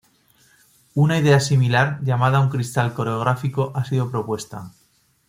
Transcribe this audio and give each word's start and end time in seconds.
Una 0.95 1.19
idea 1.19 1.39
similar 1.39 1.99
llamada 2.03 2.39
un 2.39 2.49
cristal 2.49 2.95
coreográfico 2.95 3.71
ha 3.75 3.85
sido 3.85 4.09
propuesta. 4.09 4.71